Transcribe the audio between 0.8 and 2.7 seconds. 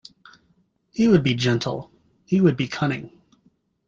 He would be gentle, he would be